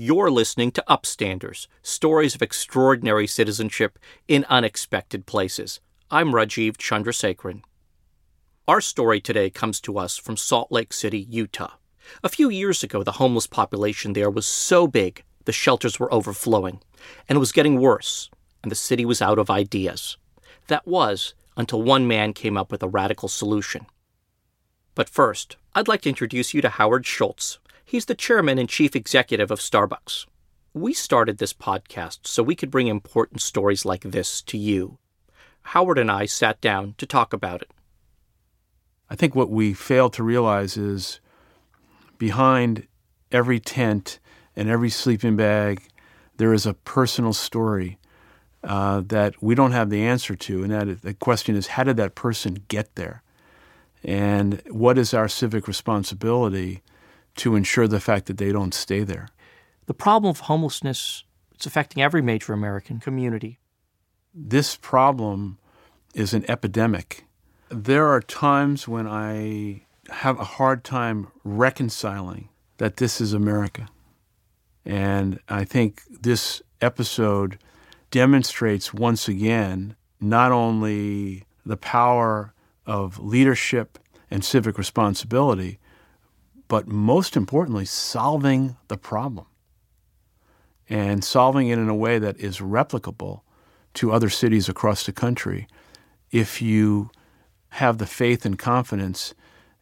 [0.00, 5.80] You're listening to Upstanders, stories of extraordinary citizenship in unexpected places.
[6.08, 7.62] I'm Rajiv Chandrasekaran.
[8.68, 11.72] Our story today comes to us from Salt Lake City, Utah.
[12.22, 16.80] A few years ago, the homeless population there was so big the shelters were overflowing,
[17.28, 18.30] and it was getting worse,
[18.62, 20.16] and the city was out of ideas.
[20.68, 23.84] That was until one man came up with a radical solution.
[24.94, 27.58] But first, I'd like to introduce you to Howard Schultz.
[27.88, 30.26] He's the chairman and chief executive of Starbucks.
[30.74, 34.98] We started this podcast so we could bring important stories like this to you.
[35.62, 37.70] Howard and I sat down to talk about it.
[39.08, 41.20] I think what we fail to realize is
[42.18, 42.86] behind
[43.32, 44.18] every tent
[44.54, 45.88] and every sleeping bag,
[46.36, 47.98] there is a personal story
[48.62, 50.62] uh, that we don't have the answer to.
[50.62, 53.22] And that the question is, how did that person get there?
[54.04, 56.82] And what is our civic responsibility
[57.38, 59.28] to ensure the fact that they don't stay there?
[59.86, 61.24] The problem of homelessness
[61.58, 63.58] it's affecting every major American community.
[64.32, 65.58] This problem
[66.14, 67.24] is an epidemic.
[67.68, 73.88] There are times when I have a hard time reconciling that this is America.
[74.84, 77.58] And I think this episode
[78.12, 82.54] demonstrates once again not only the power
[82.86, 83.98] of leadership
[84.30, 85.80] and civic responsibility,
[86.68, 89.46] but most importantly, solving the problem
[90.88, 93.40] and solving it in a way that is replicable
[93.94, 95.66] to other cities across the country
[96.30, 97.10] if you
[97.70, 99.34] have the faith and confidence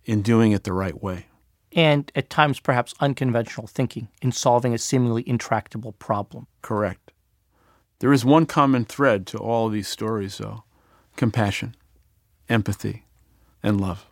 [0.05, 1.27] in doing it the right way.
[1.73, 6.47] And at times, perhaps unconventional thinking in solving a seemingly intractable problem.
[6.63, 7.13] Correct.
[7.99, 10.65] There is one common thread to all of these stories, though
[11.17, 11.75] compassion,
[12.49, 13.07] empathy,
[13.63, 14.07] and love.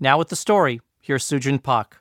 [0.00, 1.98] Now, with the story, here's Sujin Pak.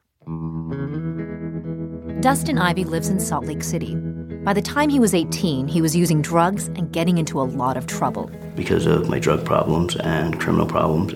[2.22, 3.96] Dustin Ivy lives in Salt Lake City.
[4.44, 7.78] By the time he was 18, he was using drugs and getting into a lot
[7.78, 8.32] of trouble.
[8.56, 11.14] Because of my drug problems and criminal problems,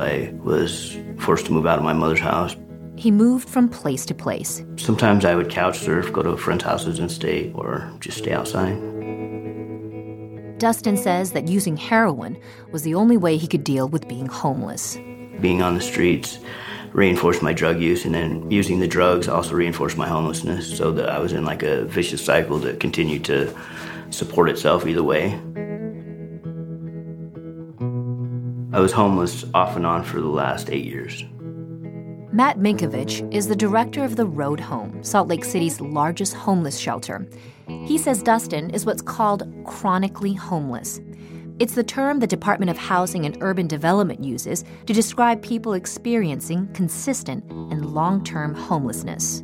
[0.00, 2.56] I was forced to move out of my mother's house.
[2.96, 4.64] He moved from place to place.
[4.76, 8.78] Sometimes I would couch surf, go to friends' houses and stay, or just stay outside.
[10.58, 12.38] Dustin says that using heroin
[12.72, 14.98] was the only way he could deal with being homeless.
[15.40, 16.38] Being on the streets
[16.92, 21.08] reinforced my drug use, and then using the drugs also reinforced my homelessness, so that
[21.08, 23.54] I was in like a vicious cycle that continued to
[24.10, 25.38] support itself either way.
[28.72, 31.24] I was homeless off and on for the last eight years.
[32.32, 37.28] Matt Minkevics is the director of the Road Home, Salt Lake City's largest homeless shelter.
[37.66, 41.00] He says Dustin is what's called chronically homeless.
[41.60, 46.72] It's the term the Department of Housing and Urban Development uses to describe people experiencing
[46.72, 49.42] consistent and long term homelessness.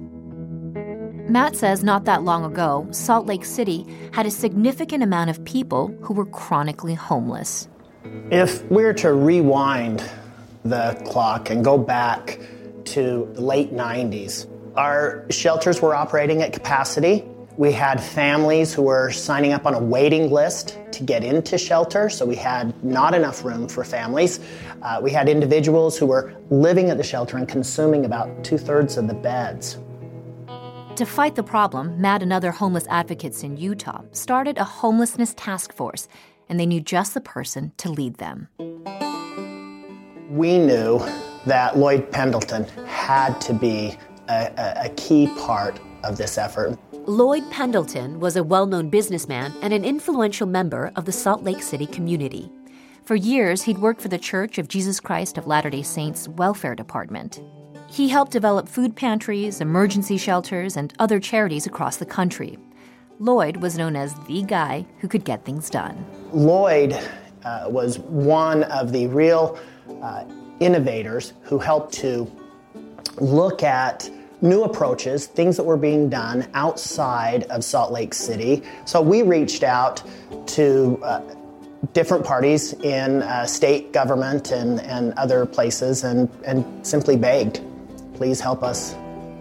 [1.28, 5.94] Matt says not that long ago, Salt Lake City had a significant amount of people
[6.00, 7.68] who were chronically homeless.
[8.30, 10.02] If we were to rewind
[10.64, 12.40] the clock and go back
[12.86, 17.26] to the late 90s, our shelters were operating at capacity.
[17.56, 22.10] We had families who were signing up on a waiting list to get into shelter,
[22.10, 24.40] so we had not enough room for families.
[24.82, 28.98] Uh, we had individuals who were living at the shelter and consuming about two thirds
[28.98, 29.78] of the beds.
[30.96, 35.72] To fight the problem, Matt and other homeless advocates in Utah started a homelessness task
[35.72, 36.08] force,
[36.50, 38.48] and they knew just the person to lead them.
[40.28, 40.98] We knew
[41.46, 43.96] that Lloyd Pendleton had to be
[44.28, 46.78] a, a, a key part of this effort.
[47.06, 51.62] Lloyd Pendleton was a well known businessman and an influential member of the Salt Lake
[51.62, 52.50] City community.
[53.04, 56.74] For years, he'd worked for the Church of Jesus Christ of Latter day Saints Welfare
[56.74, 57.40] Department.
[57.88, 62.58] He helped develop food pantries, emergency shelters, and other charities across the country.
[63.20, 66.04] Lloyd was known as the guy who could get things done.
[66.32, 66.98] Lloyd
[67.44, 69.58] uh, was one of the real
[70.02, 70.24] uh,
[70.58, 72.30] innovators who helped to
[73.20, 74.10] look at
[74.42, 78.62] new approaches, things that were being done outside of Salt Lake City.
[78.84, 80.02] So we reached out
[80.48, 81.22] to uh,
[81.92, 87.60] different parties in uh, state government and, and other places and, and simply begged,
[88.14, 88.94] please help us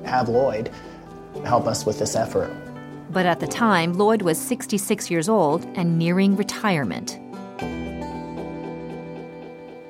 [0.06, 0.70] have Lloyd
[1.44, 2.52] help us with this effort.
[3.12, 7.20] But at the time, Lloyd was 66 years old and nearing retirement.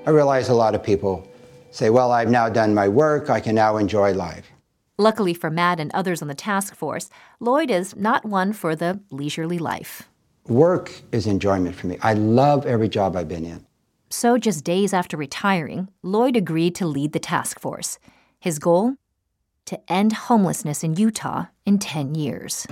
[0.08, 1.28] I realize a lot of people
[1.72, 4.55] say, well, I've now done my work, I can now enjoy life.
[4.98, 7.10] Luckily for Matt and others on the task force,
[7.40, 10.04] Lloyd is not one for the leisurely life.
[10.48, 11.98] Work is enjoyment for me.
[12.02, 13.66] I love every job I've been in.
[14.10, 18.00] So, just days after retiring, Lloyd agreed to lead the task force.
[18.40, 18.96] His goal?
[19.66, 22.68] to end homelessness in Utah in 10 years.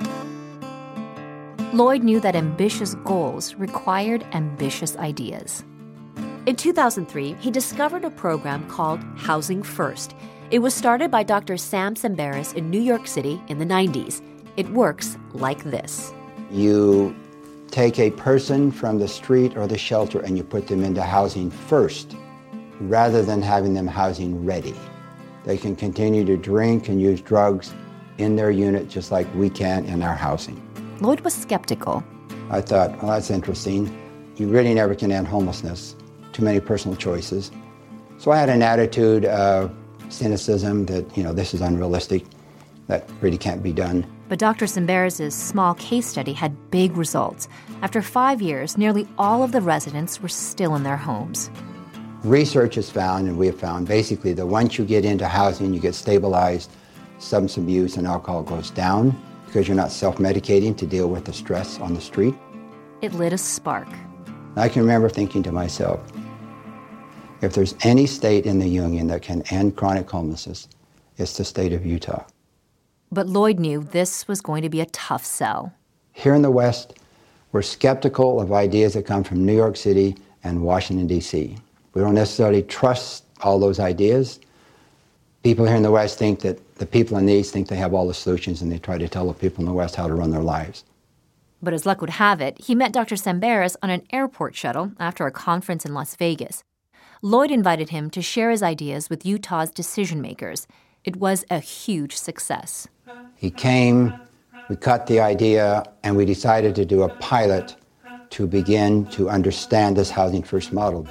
[1.73, 5.63] Lloyd knew that ambitious goals required ambitious ideas.
[6.45, 10.13] In 2003, he discovered a program called Housing First.
[10.51, 11.57] It was started by Dr.
[11.57, 14.21] Sam Tsemberis in New York City in the 90s.
[14.57, 16.13] It works like this
[16.51, 17.15] You
[17.71, 21.49] take a person from the street or the shelter and you put them into housing
[21.49, 22.15] first
[22.81, 24.75] rather than having them housing ready.
[25.43, 27.73] They can continue to drink and use drugs
[28.17, 30.61] in their unit just like we can in our housing.
[30.99, 32.03] Lloyd was skeptical.
[32.51, 33.91] I thought, well, that's interesting.
[34.35, 35.95] You really never can end homelessness.
[36.31, 37.49] Too many personal choices.
[38.19, 39.75] So I had an attitude of
[40.09, 42.25] cynicism that, you know, this is unrealistic.
[42.87, 44.05] That really can't be done.
[44.27, 44.65] But Dr.
[44.65, 47.47] Tsemberis' small case study had big results.
[47.81, 51.49] After five years, nearly all of the residents were still in their homes.
[52.23, 55.79] Research has found, and we have found, basically that once you get into housing, you
[55.79, 56.71] get stabilized,
[57.19, 59.15] substance abuse and alcohol goes down
[59.45, 62.33] because you're not self medicating to deal with the stress on the street.
[63.01, 63.87] It lit a spark.
[64.55, 65.99] I can remember thinking to myself,
[67.43, 70.67] if there's any state in the Union that can end chronic homelessness,
[71.17, 72.23] it's the state of Utah.
[73.11, 75.73] But Lloyd knew this was going to be a tough sell.
[76.13, 76.93] Here in the West,
[77.51, 81.55] we're skeptical of ideas that come from New York City and Washington, D.C.
[81.93, 84.39] We don't necessarily trust all those ideas.
[85.43, 87.93] People here in the West think that the people in the East think they have
[87.93, 90.15] all the solutions and they try to tell the people in the West how to
[90.15, 90.83] run their lives.
[91.61, 93.15] But as luck would have it, he met Dr.
[93.15, 96.63] Tsemberis on an airport shuttle after a conference in Las Vegas.
[97.25, 100.67] Lloyd invited him to share his ideas with Utah's decision makers.
[101.05, 102.85] It was a huge success.
[103.37, 104.13] He came,
[104.67, 107.77] we cut the idea, and we decided to do a pilot
[108.31, 111.07] to begin to understand this Housing First model.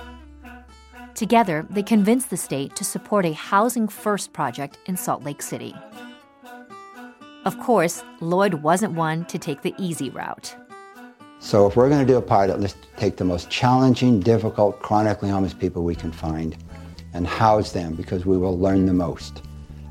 [1.15, 5.75] Together, they convinced the state to support a Housing First project in Salt Lake City.
[7.47, 10.55] Of course, Lloyd wasn't one to take the easy route.
[11.45, 15.29] So, if we're going to do a pilot, let's take the most challenging, difficult, chronically
[15.29, 16.57] homeless people we can find
[17.15, 19.43] and house them because we will learn the most.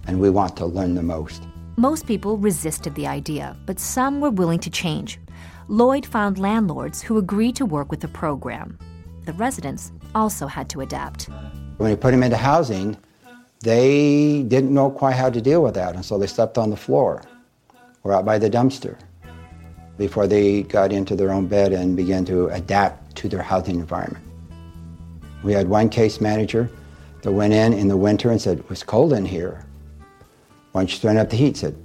[0.08, 1.44] And we want to learn the most.
[1.76, 5.20] Most people resisted the idea, but some were willing to change.
[5.68, 8.80] Lloyd found landlords who agreed to work with the program.
[9.26, 11.30] The residents also had to adapt.
[11.78, 12.96] When we put them into housing,
[13.60, 16.78] they didn't know quite how to deal with that, and so they slept on the
[16.78, 17.24] floor
[18.06, 18.98] or out by the dumpster
[20.02, 24.26] before they got into their own bed and began to adapt to their housing environment.
[25.44, 26.72] We had one case manager
[27.22, 29.64] that went in in the winter and said, It was cold in here.
[30.72, 31.56] Why don't you turn up the heat?
[31.56, 31.76] said,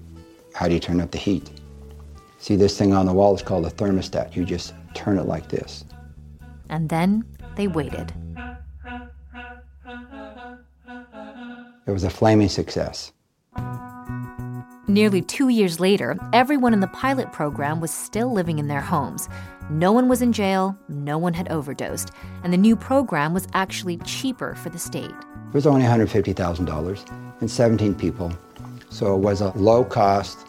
[0.55, 1.51] How do you turn up the heat?
[2.39, 4.35] See this thing on the wall is called a thermostat.
[4.35, 5.85] You just turn it like this.
[6.71, 7.23] And then
[7.55, 8.15] they waited.
[11.87, 13.12] It was a flaming success.
[14.88, 19.29] Nearly two years later, everyone in the pilot program was still living in their homes.
[19.69, 22.12] No one was in jail, no one had overdosed,
[22.44, 25.11] and the new program was actually cheaper for the state.
[25.11, 28.33] It was only $150,000 and 17 people,
[28.88, 30.47] so it was a low cost,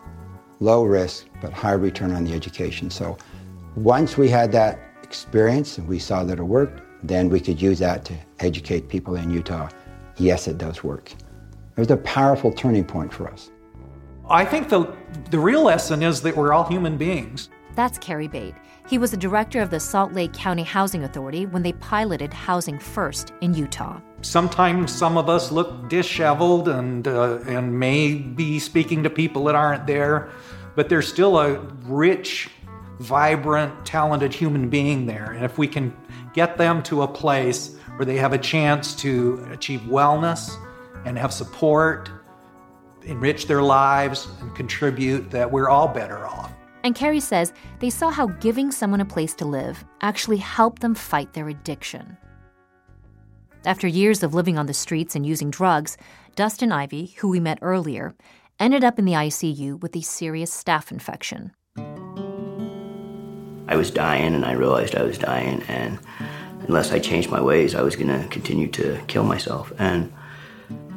[0.59, 2.91] low risk, but high return on the education.
[2.91, 3.17] So
[3.75, 7.79] once we had that experience and we saw that it worked, then we could use
[7.79, 9.69] that to educate people in Utah.
[10.17, 11.11] Yes, it does work.
[11.11, 13.49] It was a powerful turning point for us.
[14.29, 14.93] I think the,
[15.29, 17.49] the real lesson is that we're all human beings.
[17.75, 18.55] That's Kerry Bate.
[18.89, 22.77] He was the director of the Salt Lake County Housing Authority when they piloted Housing
[22.77, 24.01] First in Utah.
[24.21, 29.55] Sometimes some of us look disheveled and, uh, and may be speaking to people that
[29.55, 30.29] aren't there,
[30.75, 32.49] but there's still a rich,
[32.99, 35.31] vibrant, talented human being there.
[35.31, 35.95] And if we can
[36.33, 40.51] get them to a place where they have a chance to achieve wellness
[41.05, 42.09] and have support,
[43.07, 46.51] enrich their lives, and contribute, that we're all better off.
[46.83, 50.95] And Kerry says they saw how giving someone a place to live actually helped them
[50.95, 52.17] fight their addiction.
[53.65, 55.97] After years of living on the streets and using drugs,
[56.35, 58.13] Dustin Ivy, who we met earlier,
[58.59, 61.51] ended up in the ICU with a serious staph infection.
[63.67, 65.99] I was dying and I realized I was dying and
[66.67, 69.73] unless I changed my ways, I was going to continue to kill myself.
[69.77, 70.13] And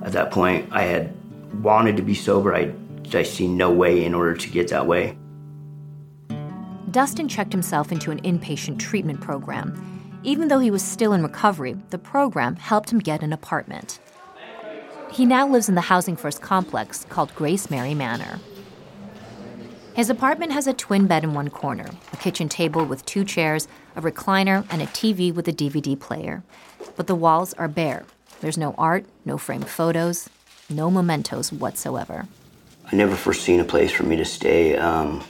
[0.02, 1.12] at that point, I had
[1.54, 2.54] wanted to be sober.
[2.54, 2.72] I,
[3.12, 5.16] I see no way in order to get that way.
[6.90, 9.86] Dustin checked himself into an inpatient treatment program.
[10.22, 14.00] Even though he was still in recovery, the program helped him get an apartment.
[15.12, 18.38] He now lives in the Housing First complex called Grace Mary Manor.
[19.94, 23.66] His apartment has a twin bed in one corner, a kitchen table with two chairs,
[23.96, 26.42] a recliner, and a TV with a DVD player.
[26.96, 28.04] But the walls are bare.
[28.40, 30.28] There's no art, no framed photos,
[30.70, 32.26] no mementos whatsoever.
[32.90, 34.76] I never foreseen a place for me to stay.
[34.76, 35.22] Um,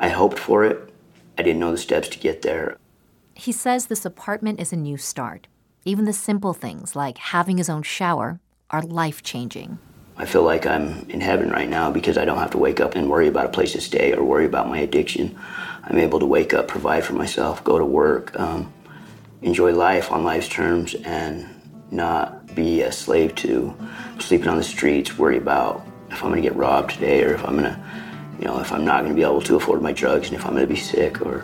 [0.00, 0.92] I hoped for it.
[1.36, 2.76] I didn't know the steps to get there.
[3.34, 5.46] He says this apartment is a new start.
[5.84, 9.78] Even the simple things like having his own shower are life changing.
[10.16, 12.96] I feel like I'm in heaven right now because I don't have to wake up
[12.96, 15.38] and worry about a place to stay or worry about my addiction.
[15.84, 18.72] I'm able to wake up, provide for myself, go to work, um,
[19.42, 21.48] enjoy life on life's terms, and
[21.90, 23.74] not be a slave to
[24.18, 27.44] sleeping on the streets, worry about if I'm going to get robbed today or if
[27.44, 27.80] I'm going to,
[28.38, 30.44] you know, if I'm not going to be able to afford my drugs and if
[30.44, 31.40] I'm going to be sick or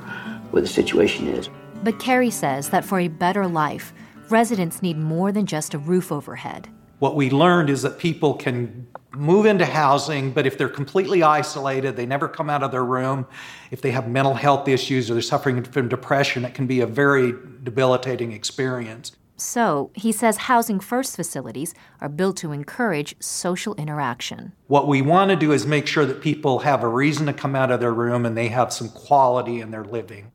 [0.50, 1.48] what the situation is.
[1.82, 3.92] But Kerry says that for a better life,
[4.28, 6.68] residents need more than just a roof overhead.
[6.98, 11.96] What we learned is that people can move into housing, but if they're completely isolated,
[11.96, 13.26] they never come out of their room,
[13.70, 16.86] if they have mental health issues or they're suffering from depression, it can be a
[16.86, 19.12] very debilitating experience.
[19.44, 24.52] So, he says Housing First facilities are built to encourage social interaction.
[24.68, 27.54] What we want to do is make sure that people have a reason to come
[27.54, 30.32] out of their room and they have some quality in their living.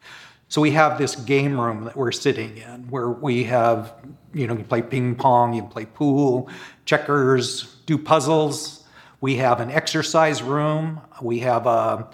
[0.47, 3.93] So we have this game room that we're sitting in where we have,
[4.31, 6.47] you know, you play ping pong, you play pool,
[6.85, 8.85] checkers, do puzzles.
[9.21, 11.01] We have an exercise room.
[11.19, 12.07] We have a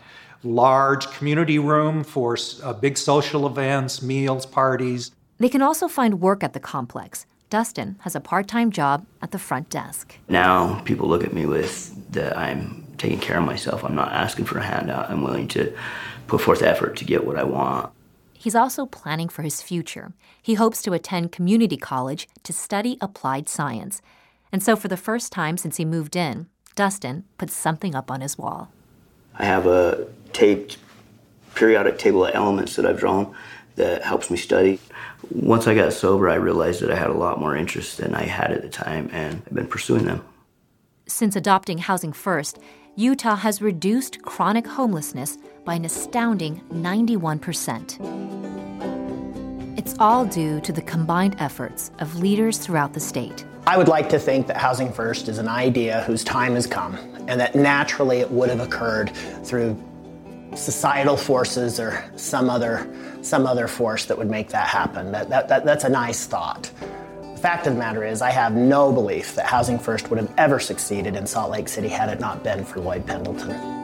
[0.44, 5.12] large community room for uh, big social events, meals, parties.
[5.38, 7.26] They can also find work at the complex.
[7.50, 10.18] Dustin has a part time job at the front desk.
[10.28, 13.84] Now people look at me with that I'm taking care of myself.
[13.84, 15.10] I'm not asking for a handout.
[15.10, 15.76] I'm willing to
[16.28, 17.92] put forth effort to get what I want.
[18.34, 20.14] He's also planning for his future.
[20.42, 24.02] He hopes to attend community college to study applied science.
[24.52, 28.22] And so, for the first time since he moved in, Dustin puts something up on
[28.22, 28.72] his wall.
[29.38, 30.78] I have a taped
[31.56, 33.34] periodic table of elements that I've drawn
[33.76, 34.80] that helps me study.
[35.32, 38.24] Once I got sober, I realized that I had a lot more interest than I
[38.24, 40.24] had at the time, and I've been pursuing them.
[41.08, 42.60] Since adopting Housing First,
[42.96, 48.00] Utah has reduced chronic homelessness by an astounding 91%.
[49.78, 53.46] It's all due to the combined efforts of leaders throughout the state.
[53.68, 56.96] I would like to think that Housing First is an idea whose time has come
[57.28, 59.10] and that naturally it would have occurred
[59.44, 59.76] through
[60.56, 62.88] societal forces or some other,
[63.26, 65.12] some other force that would make that happen.
[65.12, 66.72] That, that, that, that's a nice thought.
[67.22, 70.32] The fact of the matter is, I have no belief that Housing First would have
[70.38, 73.76] ever succeeded in Salt Lake City had it not been for Lloyd Pendleton.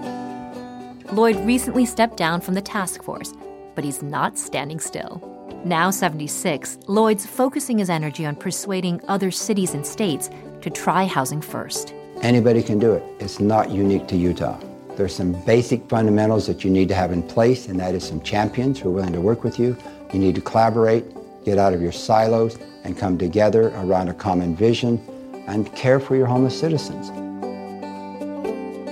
[1.16, 3.34] Lloyd recently stepped down from the task force,
[3.76, 5.28] but he's not standing still.
[5.66, 10.30] Now 76, Lloyd's focusing his energy on persuading other cities and states
[10.62, 11.94] to try housing first.
[12.22, 13.04] Anybody can do it.
[13.20, 14.60] It's not unique to Utah.
[15.01, 18.22] There's some basic fundamentals that you need to have in place, and that is some
[18.22, 19.75] champions who are willing to work with you.
[20.13, 21.03] You need to collaborate,
[21.43, 25.01] get out of your silos, and come together around a common vision
[25.48, 27.10] and care for your homeless citizens.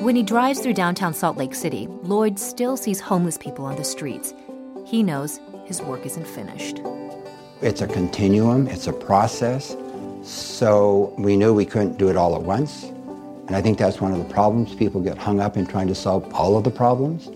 [0.02, 3.84] When he drives through downtown Salt Lake City, Lloyd still sees homeless people on the
[3.84, 4.34] streets.
[4.88, 6.82] He knows his work isn't finished.
[7.62, 9.78] It's a continuum, it's a process.
[10.24, 12.92] So we knew we couldn't do it all at once.
[13.50, 14.76] And I think that's one of the problems.
[14.76, 17.30] People get hung up in trying to solve all of the problems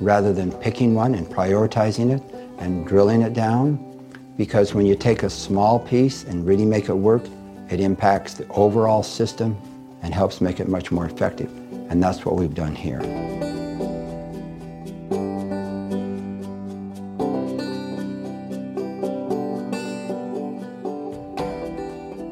[0.00, 2.22] rather than picking one and prioritizing it
[2.58, 3.76] and drilling it down.
[4.38, 7.22] Because when you take a small piece and really make it work,
[7.68, 9.58] it impacts the overall system
[10.00, 11.54] and helps make it much more effective.
[11.90, 13.00] And that's what we've done here.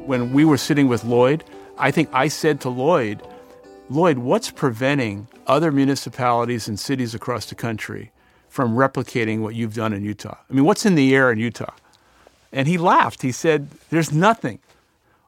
[0.07, 1.45] When we were sitting with Lloyd,
[1.78, 3.23] I think I said to Lloyd,
[3.90, 8.12] Lloyd, what's preventing other municipalities and cities across the country
[8.49, 10.38] from replicating what you've done in Utah?
[10.49, 11.75] I mean, what's in the air in Utah?
[12.52, 13.23] And he laughed.
[13.23, 14.59] He said, There's nothing.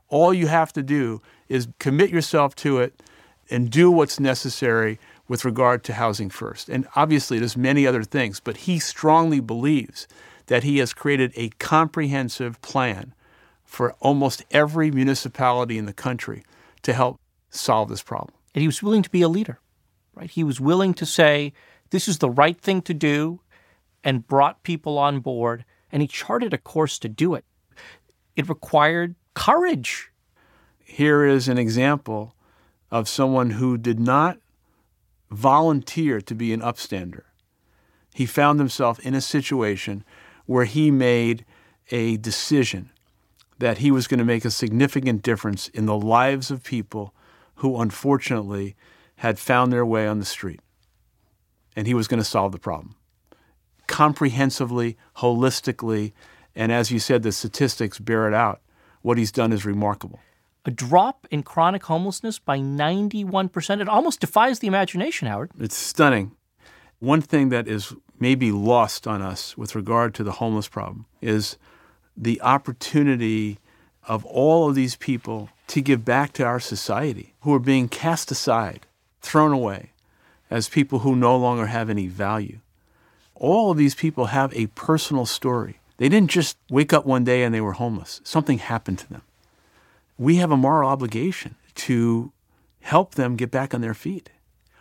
[0.08, 3.02] All you have to do is commit yourself to it
[3.50, 6.70] and do what's necessary with regard to housing first.
[6.70, 10.08] And obviously, there's many other things, but he strongly believes
[10.46, 13.12] that he has created a comprehensive plan
[13.68, 16.42] for almost every municipality in the country
[16.80, 17.20] to help
[17.50, 18.34] solve this problem.
[18.54, 19.60] And he was willing to be a leader,
[20.14, 20.30] right?
[20.30, 21.52] He was willing to say,
[21.90, 23.40] this is the right thing to do,
[24.02, 27.44] and brought people on board, and he charted a course to do it.
[28.36, 30.10] It required courage.
[30.82, 32.34] Here is an example
[32.90, 34.38] of someone who did not
[35.30, 37.24] volunteer to be an upstander.
[38.14, 40.04] He found himself in a situation
[40.46, 41.44] where he made
[41.90, 42.90] a decision
[43.58, 47.14] that he was going to make a significant difference in the lives of people
[47.56, 48.76] who unfortunately
[49.16, 50.60] had found their way on the street.
[51.74, 52.94] And he was going to solve the problem
[53.88, 56.12] comprehensively, holistically,
[56.54, 58.60] and as you said, the statistics bear it out.
[59.02, 60.20] What he's done is remarkable.
[60.64, 63.80] A drop in chronic homelessness by 91%.
[63.80, 65.50] It almost defies the imagination, Howard.
[65.58, 66.32] It's stunning.
[66.98, 71.56] One thing that is maybe lost on us with regard to the homeless problem is
[72.20, 73.58] the opportunity
[74.06, 78.30] of all of these people to give back to our society who are being cast
[78.30, 78.86] aside,
[79.20, 79.90] thrown away
[80.50, 82.58] as people who no longer have any value.
[83.34, 85.78] All of these people have a personal story.
[85.98, 88.20] They didn't just wake up one day and they were homeless.
[88.24, 89.22] Something happened to them.
[90.16, 92.32] We have a moral obligation to
[92.80, 94.30] help them get back on their feet.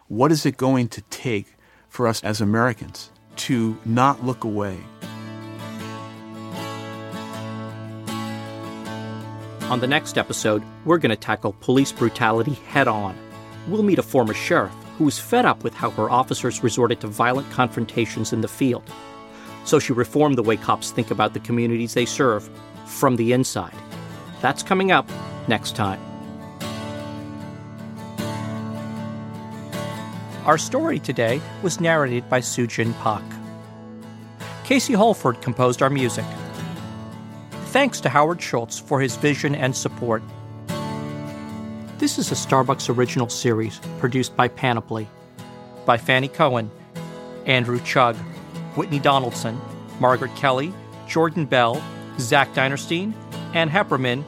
[0.08, 1.48] What is it going to take
[1.90, 4.80] for us as Americans to not look away?
[9.70, 13.18] On the next episode, we're going to tackle police brutality head on.
[13.68, 17.08] We'll meet a former sheriff who was fed up with how her officers resorted to
[17.08, 18.90] violent confrontations in the field.
[19.66, 22.50] So she reformed the way cops think about the communities they serve
[22.86, 23.76] from the inside.
[24.42, 25.10] That's coming up
[25.50, 26.00] next time.
[30.46, 33.22] Our story today was narrated by Sujin Pak.
[34.64, 36.24] Casey Holford composed our music.
[37.72, 40.24] Thanks to Howard Schultz for his vision and support.
[41.98, 45.10] This is a Starbucks original series produced by Panoply,
[45.86, 46.72] by Fanny Cohen,
[47.46, 48.16] Andrew Chug,
[48.76, 49.60] Whitney Donaldson,
[50.00, 50.74] Margaret Kelly,
[51.08, 51.84] Jordan Bell,
[52.20, 53.14] Zach Dinerstein,
[53.54, 54.24] Ann Heppermann,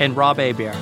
[0.00, 0.74] and Rob Abear.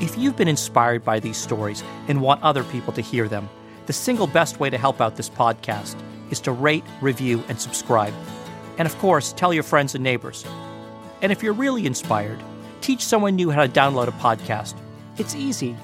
[0.00, 3.48] If you've been inspired by these stories and want other people to hear them,
[3.86, 5.96] the single best way to help out this podcast
[6.32, 8.14] is to rate, review, and subscribe.
[8.78, 10.44] And of course, tell your friends and neighbors.
[11.20, 12.42] And if you're really inspired,
[12.80, 14.74] teach someone new how to download a podcast.
[15.18, 15.76] It's easy.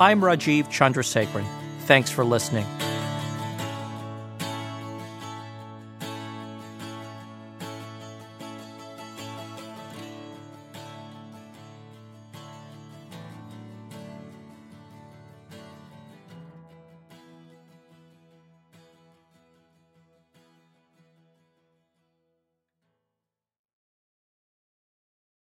[0.00, 1.46] I'm Rajiv Chandrasekaran.
[1.82, 2.66] Thanks for listening.